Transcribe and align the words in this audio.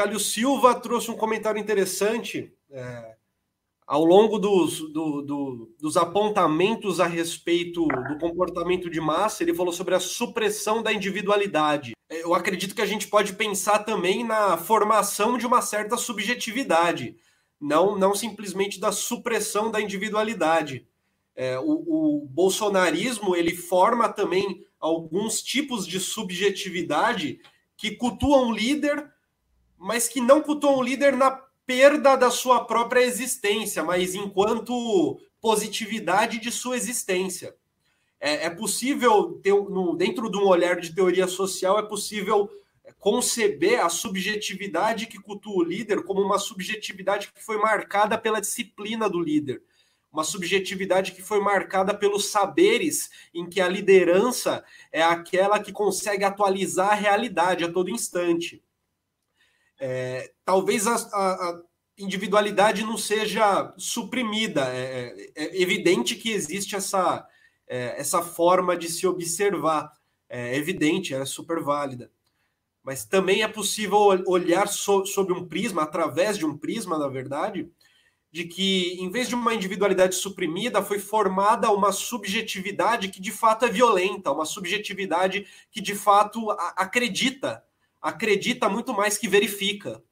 Calil 0.00 0.18
Silva 0.18 0.74
trouxe 0.74 1.10
um 1.10 1.16
comentário 1.16 1.60
interessante. 1.60 2.50
É, 2.70 3.16
ao 3.86 4.02
longo 4.02 4.38
dos, 4.38 4.80
do, 4.92 5.20
do, 5.20 5.74
dos 5.78 5.96
apontamentos 5.98 7.00
a 7.00 7.06
respeito 7.06 7.86
do 7.86 8.18
comportamento 8.18 8.88
de 8.88 8.98
massa, 8.98 9.42
ele 9.42 9.52
falou 9.52 9.74
sobre 9.74 9.94
a 9.94 10.00
supressão 10.00 10.82
da 10.82 10.90
individualidade. 10.90 11.92
Eu 12.08 12.32
acredito 12.32 12.74
que 12.74 12.80
a 12.80 12.86
gente 12.86 13.08
pode 13.08 13.34
pensar 13.34 13.80
também 13.80 14.24
na 14.24 14.56
formação 14.56 15.36
de 15.36 15.46
uma 15.46 15.60
certa 15.60 15.98
subjetividade, 15.98 17.16
não, 17.60 17.98
não 17.98 18.14
simplesmente 18.14 18.80
da 18.80 18.92
supressão 18.92 19.70
da 19.70 19.82
individualidade. 19.82 20.86
É, 21.36 21.58
o, 21.58 22.22
o 22.22 22.26
bolsonarismo 22.26 23.36
ele 23.36 23.54
forma 23.54 24.08
também 24.08 24.64
alguns 24.80 25.42
tipos 25.42 25.86
de 25.86 26.00
subjetividade 26.00 27.38
que 27.76 27.90
cultuam 27.90 28.48
o 28.48 28.52
líder, 28.52 29.10
mas 29.80 30.06
que 30.06 30.20
não 30.20 30.42
cultuam 30.42 30.76
o 30.76 30.82
líder 30.82 31.16
na 31.16 31.30
perda 31.66 32.14
da 32.14 32.30
sua 32.30 32.64
própria 32.64 33.00
existência, 33.00 33.82
mas 33.82 34.14
enquanto 34.14 35.18
positividade 35.40 36.38
de 36.38 36.52
sua 36.52 36.76
existência. 36.76 37.56
É, 38.20 38.46
é 38.46 38.50
possível, 38.50 39.40
ter, 39.42 39.54
no, 39.54 39.96
dentro 39.96 40.30
de 40.30 40.36
um 40.36 40.46
olhar 40.46 40.78
de 40.78 40.94
teoria 40.94 41.26
social, 41.26 41.78
é 41.78 41.82
possível 41.82 42.50
conceber 42.98 43.80
a 43.80 43.88
subjetividade 43.88 45.06
que 45.06 45.18
cultua 45.18 45.56
o 45.56 45.64
líder 45.64 46.02
como 46.04 46.20
uma 46.20 46.38
subjetividade 46.38 47.32
que 47.32 47.42
foi 47.42 47.56
marcada 47.56 48.18
pela 48.18 48.40
disciplina 48.40 49.08
do 49.08 49.18
líder, 49.18 49.62
uma 50.12 50.24
subjetividade 50.24 51.12
que 51.12 51.22
foi 51.22 51.40
marcada 51.40 51.94
pelos 51.94 52.26
saberes 52.26 53.08
em 53.32 53.48
que 53.48 53.60
a 53.60 53.68
liderança 53.68 54.62
é 54.92 55.02
aquela 55.02 55.58
que 55.58 55.72
consegue 55.72 56.24
atualizar 56.24 56.90
a 56.90 56.94
realidade 56.94 57.64
a 57.64 57.72
todo 57.72 57.88
instante. 57.88 58.62
É, 59.80 60.30
talvez 60.44 60.86
a, 60.86 60.94
a, 60.94 61.62
individualidade 61.98 62.84
não 62.84 62.98
seja 62.98 63.72
suprimida. 63.78 64.68
É, 64.68 65.30
é, 65.34 65.44
é 65.44 65.62
evidente 65.62 66.14
que 66.14 66.30
existe 66.30 66.76
essa, 66.76 67.26
é, 67.66 67.98
essa 67.98 68.22
forma 68.22 68.76
de 68.76 68.88
se 68.88 69.06
observar. 69.06 69.90
É 70.28 70.56
evidente, 70.56 71.14
é 71.14 71.24
super 71.24 71.60
válida. 71.60 72.10
Mas 72.82 73.04
também 73.04 73.42
é 73.42 73.48
possível 73.48 73.98
olhar 74.26 74.68
so, 74.68 75.04
sob 75.04 75.32
um 75.32 75.46
prisma, 75.46 75.82
através 75.82 76.38
de 76.38 76.46
um 76.46 76.56
prisma, 76.56 76.98
na 76.98 77.08
verdade, 77.08 77.68
de 78.32 78.44
que, 78.44 78.94
em 79.00 79.10
vez 79.10 79.28
de 79.28 79.34
uma 79.34 79.52
individualidade 79.52 80.14
suprimida, 80.14 80.82
foi 80.82 80.98
formada 80.98 81.70
uma 81.70 81.90
subjetividade 81.90 83.08
que 83.08 83.20
de 83.20 83.32
fato 83.32 83.64
é 83.64 83.68
violenta, 83.68 84.30
uma 84.30 84.44
subjetividade 84.44 85.46
que 85.70 85.80
de 85.80 85.94
fato 85.94 86.50
acredita 86.76 87.62
acredita 88.00 88.68
muito 88.68 88.92
mais 88.94 89.18
que 89.18 89.28
verifica. 89.28 90.02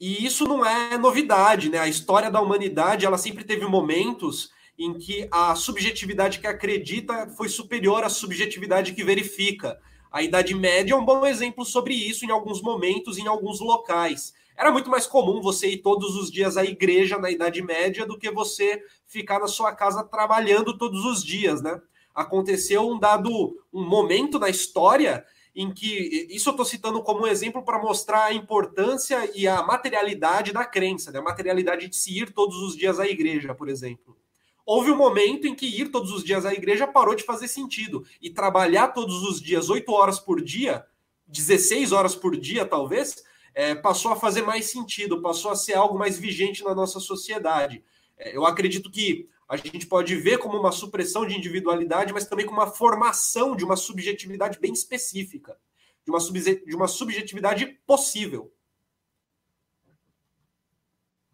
E 0.00 0.24
isso 0.24 0.46
não 0.46 0.64
é 0.64 0.96
novidade, 0.96 1.68
né? 1.68 1.78
A 1.78 1.88
história 1.88 2.30
da 2.30 2.40
humanidade, 2.40 3.04
ela 3.04 3.18
sempre 3.18 3.44
teve 3.44 3.66
momentos 3.66 4.50
em 4.78 4.96
que 4.96 5.28
a 5.32 5.56
subjetividade 5.56 6.38
que 6.38 6.46
acredita 6.46 7.28
foi 7.30 7.48
superior 7.48 8.04
à 8.04 8.08
subjetividade 8.08 8.94
que 8.94 9.02
verifica. 9.02 9.78
A 10.10 10.22
Idade 10.22 10.54
Média 10.54 10.94
é 10.94 10.96
um 10.96 11.04
bom 11.04 11.26
exemplo 11.26 11.64
sobre 11.64 11.94
isso 11.94 12.24
em 12.24 12.30
alguns 12.30 12.62
momentos, 12.62 13.18
em 13.18 13.26
alguns 13.26 13.60
locais. 13.60 14.32
Era 14.56 14.70
muito 14.70 14.88
mais 14.88 15.06
comum 15.06 15.40
você 15.40 15.68
ir 15.68 15.78
todos 15.78 16.16
os 16.16 16.30
dias 16.30 16.56
à 16.56 16.64
igreja 16.64 17.18
na 17.18 17.30
Idade 17.30 17.60
Média 17.60 18.06
do 18.06 18.18
que 18.18 18.30
você 18.30 18.80
ficar 19.06 19.40
na 19.40 19.48
sua 19.48 19.72
casa 19.72 20.04
trabalhando 20.04 20.78
todos 20.78 21.04
os 21.04 21.24
dias, 21.24 21.60
né? 21.60 21.80
Aconteceu 22.14 22.88
um 22.88 22.98
dado 22.98 23.30
um 23.72 23.84
momento 23.84 24.38
na 24.38 24.48
história 24.48 25.24
em 25.60 25.72
que 25.72 26.28
isso 26.30 26.50
eu 26.50 26.52
estou 26.52 26.64
citando 26.64 27.02
como 27.02 27.22
um 27.22 27.26
exemplo 27.26 27.64
para 27.64 27.82
mostrar 27.82 28.26
a 28.26 28.32
importância 28.32 29.28
e 29.34 29.48
a 29.48 29.60
materialidade 29.60 30.52
da 30.52 30.64
crença, 30.64 31.10
né? 31.10 31.18
a 31.18 31.22
materialidade 31.22 31.88
de 31.88 31.96
se 31.96 32.16
ir 32.16 32.32
todos 32.32 32.58
os 32.58 32.76
dias 32.76 33.00
à 33.00 33.08
igreja, 33.08 33.52
por 33.52 33.68
exemplo. 33.68 34.16
Houve 34.64 34.92
um 34.92 34.96
momento 34.96 35.48
em 35.48 35.56
que 35.56 35.66
ir 35.66 35.88
todos 35.88 36.12
os 36.12 36.22
dias 36.22 36.46
à 36.46 36.54
igreja 36.54 36.86
parou 36.86 37.12
de 37.12 37.24
fazer 37.24 37.48
sentido 37.48 38.06
e 38.22 38.30
trabalhar 38.30 38.88
todos 38.88 39.24
os 39.24 39.42
dias, 39.42 39.68
8 39.68 39.90
horas 39.90 40.20
por 40.20 40.40
dia, 40.40 40.84
16 41.26 41.90
horas 41.90 42.14
por 42.14 42.36
dia, 42.36 42.64
talvez, 42.64 43.24
é, 43.52 43.74
passou 43.74 44.12
a 44.12 44.16
fazer 44.16 44.42
mais 44.42 44.66
sentido, 44.66 45.20
passou 45.20 45.50
a 45.50 45.56
ser 45.56 45.74
algo 45.74 45.98
mais 45.98 46.16
vigente 46.16 46.62
na 46.62 46.72
nossa 46.72 47.00
sociedade. 47.00 47.82
É, 48.16 48.36
eu 48.36 48.46
acredito 48.46 48.92
que 48.92 49.28
a 49.48 49.56
gente 49.56 49.86
pode 49.86 50.14
ver 50.16 50.38
como 50.38 50.58
uma 50.58 50.70
supressão 50.70 51.26
de 51.26 51.36
individualidade, 51.36 52.12
mas 52.12 52.26
também 52.26 52.44
como 52.44 52.60
uma 52.60 52.70
formação 52.70 53.56
de 53.56 53.64
uma 53.64 53.76
subjetividade 53.76 54.58
bem 54.60 54.72
específica, 54.72 55.56
de 56.04 56.10
uma, 56.10 56.18
de 56.18 56.76
uma 56.76 56.86
subjetividade 56.86 57.66
possível. 57.86 58.52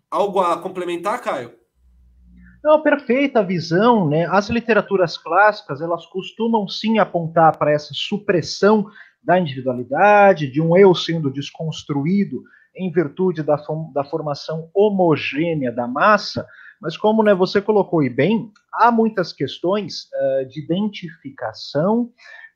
Algo 0.08 0.38
a 0.38 0.56
complementar, 0.60 1.20
Caio? 1.20 1.58
Não, 2.62 2.80
perfeita 2.80 3.42
visão, 3.42 4.08
né? 4.08 4.26
As 4.26 4.48
literaturas 4.48 5.18
clássicas, 5.18 5.80
elas 5.80 6.06
costumam 6.06 6.68
sim 6.68 6.98
apontar 6.98 7.58
para 7.58 7.72
essa 7.72 7.92
supressão 7.92 8.88
da 9.22 9.40
individualidade, 9.40 10.50
de 10.50 10.60
um 10.60 10.76
eu 10.76 10.94
sendo 10.94 11.30
desconstruído 11.32 12.44
em 12.76 12.90
virtude 12.90 13.42
da, 13.42 13.56
da 13.92 14.04
formação 14.04 14.70
homogênea 14.72 15.72
da 15.72 15.88
massa, 15.88 16.46
mas 16.80 16.96
como 16.96 17.22
né, 17.22 17.34
você 17.34 17.60
colocou 17.60 18.02
e 18.02 18.10
bem, 18.10 18.50
há 18.72 18.90
muitas 18.90 19.32
questões 19.32 20.04
uh, 20.04 20.48
de 20.48 20.62
identificação, 20.62 22.10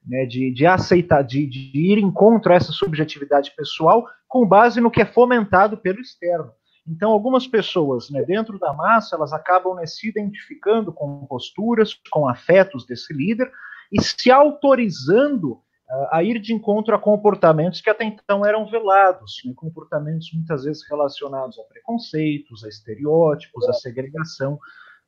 né, 0.06 0.26
de, 0.26 0.52
de 0.52 0.66
aceitar, 0.66 1.22
de, 1.22 1.46
de 1.46 1.70
ir 1.74 1.98
em 1.98 2.10
contra 2.10 2.54
essa 2.54 2.72
subjetividade 2.72 3.52
pessoal 3.56 4.04
com 4.26 4.46
base 4.46 4.80
no 4.80 4.90
que 4.90 5.02
é 5.02 5.06
fomentado 5.06 5.76
pelo 5.76 6.00
externo. 6.00 6.50
Então, 6.86 7.10
algumas 7.10 7.46
pessoas 7.46 8.08
né, 8.10 8.22
dentro 8.22 8.58
da 8.58 8.72
massa, 8.72 9.16
elas 9.16 9.32
acabam 9.32 9.74
né, 9.74 9.86
se 9.86 10.08
identificando 10.08 10.92
com 10.92 11.26
posturas, 11.26 11.94
com 12.10 12.26
afetos 12.26 12.86
desse 12.86 13.12
líder 13.12 13.50
e 13.92 14.02
se 14.02 14.30
autorizando 14.30 15.60
a 16.10 16.22
ir 16.22 16.38
de 16.38 16.52
encontro 16.52 16.94
a 16.94 16.98
comportamentos 16.98 17.80
que 17.80 17.88
até 17.88 18.04
então 18.04 18.44
eram 18.44 18.66
velados, 18.66 19.40
né, 19.44 19.52
comportamentos 19.56 20.30
muitas 20.34 20.64
vezes 20.64 20.82
relacionados 20.88 21.58
a 21.58 21.62
preconceitos, 21.64 22.64
a 22.64 22.68
estereótipos, 22.68 23.66
a 23.68 23.72
segregação, 23.72 24.58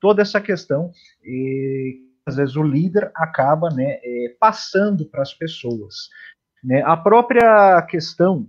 toda 0.00 0.22
essa 0.22 0.40
questão, 0.40 0.90
e 1.22 2.00
às 2.24 2.36
vezes 2.36 2.56
o 2.56 2.62
líder 2.62 3.10
acaba 3.14 3.69
né, 3.70 4.00
é, 4.02 4.36
passando 4.40 5.04
para 5.04 5.22
as 5.22 5.34
pessoas. 5.34 6.08
Né, 6.64 6.82
a 6.82 6.96
própria 6.96 7.80
questão 7.82 8.48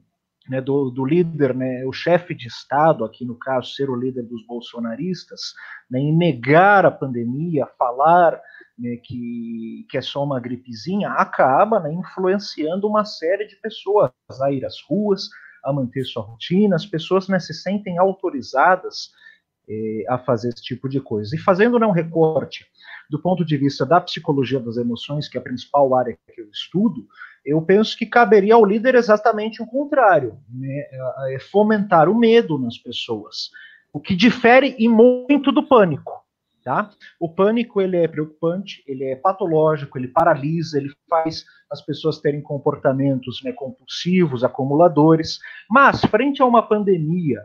né, 0.50 0.62
do, 0.62 0.90
do, 0.90 1.06
líder, 1.06 1.54
né, 1.54 1.86
o 1.86 1.92
chefe 1.92 2.34
de 2.34 2.48
Estado, 2.48 3.04
aqui 3.04 3.26
no 3.26 3.36
caso, 3.36 3.74
ser 3.74 3.90
o 3.90 3.96
líder 3.96 4.24
dos 4.24 4.46
bolsonaristas, 4.46 5.54
né, 5.90 6.00
em 6.00 6.16
negar 6.16 6.86
a 6.86 6.92
pandemia, 6.92 7.68
falar 7.78 8.42
né, 8.82 8.98
que, 8.98 9.86
que 9.88 9.98
é 9.98 10.02
só 10.02 10.24
uma 10.24 10.40
gripezinha, 10.40 11.12
acaba 11.12 11.80
né, 11.80 11.94
influenciando 11.94 12.88
uma 12.88 13.06
série 13.06 13.46
de 13.46 13.56
pessoas 13.58 14.12
a 14.42 14.52
ir 14.52 14.66
às 14.66 14.82
ruas, 14.90 15.30
a 15.64 15.72
manter 15.72 16.04
sua 16.04 16.24
rotina, 16.24 16.76
as 16.76 16.86
pessoas 16.86 17.28
né, 17.28 17.40
se 17.40 17.54
sentem 17.54 18.00
autorizadas 18.00 19.12
eh, 19.70 20.04
a 20.10 20.18
fazer 20.18 20.50
esse 20.50 20.64
tipo 20.64 20.90
de 20.90 21.00
coisa. 21.00 21.36
E 21.36 21.40
fazendo 21.40 21.78
né, 21.78 21.86
um 21.86 21.92
recorte 21.92 22.66
do 23.08 23.22
ponto 23.22 23.46
de 23.46 23.56
vista 23.56 23.86
da 23.86 24.02
psicologia 24.02 24.60
das 24.60 24.78
emoções, 24.78 25.28
que 25.28 25.38
é 25.38 25.40
a 25.40 25.44
principal 25.44 25.94
área 25.94 26.18
que 26.34 26.42
eu 26.42 26.50
estudo, 26.50 27.06
eu 27.46 27.62
penso 27.62 27.96
que 27.96 28.06
caberia 28.08 28.56
ao 28.56 28.66
líder 28.66 28.96
exatamente 28.96 29.62
o 29.62 29.68
contrário, 29.68 30.40
né, 30.50 30.88
é, 30.92 31.36
é 31.36 31.40
fomentar 31.40 32.10
o 32.10 32.18
medo 32.18 32.58
nas 32.58 32.80
pessoas, 32.80 33.52
o 33.94 34.00
que 34.00 34.16
difere 34.16 34.76
e 34.80 34.88
muito 34.88 35.52
do 35.52 35.62
pânico. 35.62 36.21
Tá? 36.64 36.92
O 37.20 37.28
pânico 37.28 37.82
ele 37.82 37.98
é 37.98 38.08
preocupante, 38.08 38.84
ele 38.86 39.04
é 39.06 39.16
patológico, 39.16 39.98
ele 39.98 40.08
paralisa, 40.08 40.78
ele 40.78 40.92
faz 41.10 41.44
as 41.72 41.82
pessoas 41.82 42.20
terem 42.20 42.40
comportamentos 42.40 43.42
né, 43.44 43.52
compulsivos, 43.52 44.44
acumuladores. 44.44 45.40
Mas 45.68 46.02
frente 46.02 46.40
a 46.40 46.46
uma 46.46 46.62
pandemia 46.62 47.40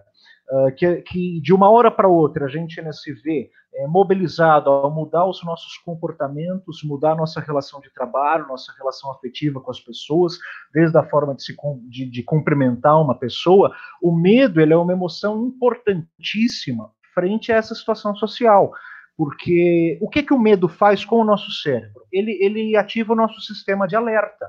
uh, 0.51 0.75
que, 0.77 0.97
que, 0.97 1.41
de 1.41 1.55
uma 1.55 1.71
hora 1.71 1.91
para 1.91 2.09
outra 2.09 2.45
a 2.45 2.49
gente 2.49 2.81
né, 2.83 2.93
se 2.93 3.11
vê 3.23 3.51
é, 3.77 3.87
mobilizado 3.87 4.71
a 4.71 4.91
mudar 4.91 5.27
os 5.27 5.43
nossos 5.45 5.77
comportamentos, 5.79 6.83
mudar 6.83 7.13
a 7.13 7.17
nossa 7.17 7.41
relação 7.41 7.81
de 7.81 7.93
trabalho, 7.93 8.49
nossa 8.49 8.73
relação 8.77 9.11
afetiva 9.13 9.61
com 9.61 9.71
as 9.71 9.81
pessoas, 9.81 10.39
desde 10.73 10.97
a 10.97 11.05
forma 11.05 11.35
de, 11.35 11.43
se, 11.43 11.55
de, 11.89 12.11
de 12.11 12.23
cumprimentar 12.23 13.01
uma 13.01 13.19
pessoa, 13.19 13.75
o 14.03 14.15
medo 14.15 14.61
ele 14.61 14.73
é 14.73 14.77
uma 14.77 14.93
emoção 14.93 15.47
importantíssima 15.47 16.91
frente 17.15 17.51
a 17.51 17.57
essa 17.57 17.75
situação 17.75 18.15
social. 18.15 18.73
Porque 19.17 19.99
o 20.01 20.09
que, 20.09 20.23
que 20.23 20.35
o 20.35 20.39
medo 20.39 20.69
faz 20.69 21.05
com 21.05 21.17
o 21.17 21.25
nosso 21.25 21.51
cérebro? 21.51 22.03
Ele, 22.13 22.39
ele 22.41 22.77
ativa 22.77 23.13
o 23.13 23.17
nosso 23.17 23.41
sistema 23.41 23.89
de 23.89 23.97
alerta. 23.97 24.47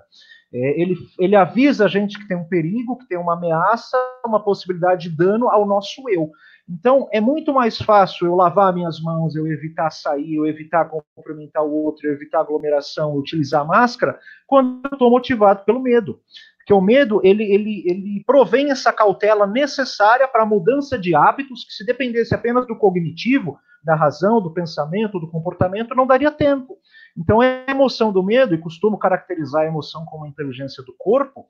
É, 0.53 0.81
ele, 0.81 0.95
ele 1.19 1.35
avisa 1.35 1.85
a 1.85 1.87
gente 1.87 2.17
que 2.17 2.27
tem 2.27 2.37
um 2.37 2.47
perigo, 2.47 2.97
que 2.97 3.07
tem 3.07 3.17
uma 3.17 3.33
ameaça, 3.33 3.97
uma 4.25 4.43
possibilidade 4.43 5.09
de 5.09 5.15
dano 5.15 5.49
ao 5.49 5.65
nosso 5.65 6.09
eu. 6.09 6.29
Então, 6.69 7.07
é 7.13 7.21
muito 7.21 7.53
mais 7.53 7.77
fácil 7.77 8.27
eu 8.27 8.35
lavar 8.35 8.73
minhas 8.73 8.99
mãos, 8.99 9.35
eu 9.35 9.47
evitar 9.47 9.89
sair, 9.89 10.35
eu 10.35 10.45
evitar 10.45 10.89
cumprimentar 11.15 11.63
o 11.63 11.71
outro, 11.71 12.05
eu 12.05 12.13
evitar 12.13 12.41
aglomeração, 12.41 13.15
utilizar 13.15 13.65
máscara, 13.65 14.19
quando 14.45 14.81
eu 14.83 14.95
estou 14.95 15.09
motivado 15.09 15.63
pelo 15.63 15.81
medo. 15.81 16.19
Porque 16.67 16.73
o 16.73 16.81
medo, 16.81 17.21
ele, 17.23 17.45
ele, 17.45 17.83
ele 17.85 18.23
provém 18.27 18.71
essa 18.71 18.91
cautela 18.91 19.47
necessária 19.47 20.27
para 20.27 20.43
a 20.43 20.45
mudança 20.45 20.99
de 20.99 21.15
hábitos, 21.15 21.63
que 21.63 21.71
se 21.71 21.85
dependesse 21.85 22.35
apenas 22.35 22.67
do 22.67 22.77
cognitivo, 22.77 23.57
da 23.81 23.95
razão, 23.95 24.41
do 24.41 24.53
pensamento, 24.53 25.17
do 25.17 25.31
comportamento, 25.31 25.95
não 25.95 26.05
daria 26.05 26.29
tempo. 26.29 26.77
Então, 27.17 27.39
a 27.39 27.63
emoção 27.69 28.11
do 28.11 28.21
medo, 28.21 28.53
e 28.53 28.57
costumo 28.57 28.99
caracterizar 28.99 29.61
a 29.61 29.67
emoção 29.67 30.03
como 30.03 30.25
a 30.25 30.27
inteligência 30.27 30.83
do 30.83 30.93
corpo, 30.97 31.45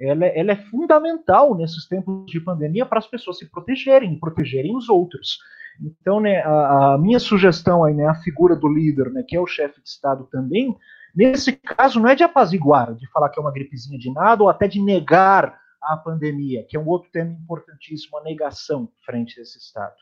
ela, 0.00 0.26
é, 0.26 0.38
ela 0.38 0.52
é 0.52 0.56
fundamental 0.56 1.56
nesses 1.56 1.88
tempos 1.88 2.24
de 2.30 2.38
pandemia 2.38 2.86
para 2.86 3.00
as 3.00 3.06
pessoas 3.08 3.38
se 3.38 3.50
protegerem 3.50 4.16
protegerem 4.16 4.76
os 4.76 4.88
outros. 4.88 5.38
Então, 5.80 6.20
né, 6.20 6.40
a, 6.42 6.94
a, 6.94 6.98
minha 6.98 7.18
sugestão 7.18 7.82
aí, 7.82 7.94
né, 7.94 8.06
a 8.06 8.14
figura 8.14 8.54
do 8.54 8.68
líder, 8.68 9.10
né, 9.10 9.24
que 9.26 9.34
é 9.34 9.40
o 9.40 9.46
chefe 9.46 9.82
de 9.82 9.88
Estado 9.88 10.28
também, 10.30 10.76
nesse 11.14 11.52
caso 11.52 12.00
não 12.00 12.08
é 12.08 12.14
de 12.14 12.24
apaziguar, 12.24 12.94
de 12.94 13.10
falar 13.10 13.28
que 13.28 13.38
é 13.38 13.42
uma 13.42 13.52
gripezinha 13.52 13.98
de 13.98 14.10
nada, 14.12 14.42
ou 14.42 14.48
até 14.48 14.66
de 14.66 14.80
negar 14.80 15.58
a 15.82 15.96
pandemia, 15.96 16.64
que 16.68 16.76
é 16.76 16.80
um 16.80 16.86
outro 16.86 17.10
tema 17.10 17.32
importantíssimo, 17.32 18.18
a 18.18 18.22
negação 18.22 18.88
frente 19.04 19.38
a 19.38 19.42
esse 19.42 19.58
Estado. 19.58 19.96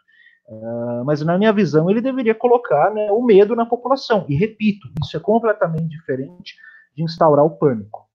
Uh, 0.47 1.05
mas, 1.05 1.23
na 1.23 1.39
minha 1.39 1.53
visão, 1.53 1.89
ele 1.89 2.01
deveria 2.01 2.35
colocar 2.35 2.91
né, 2.93 3.11
o 3.13 3.23
medo 3.23 3.55
na 3.55 3.65
população. 3.65 4.27
E 4.29 4.35
repito, 4.35 4.89
isso 5.03 5.17
é 5.17 5.21
completamente 5.21 5.89
diferente 5.89 6.57
de 6.97 7.05
instaurar 7.05 7.45
o 7.45 7.57
pânico. 7.57 8.10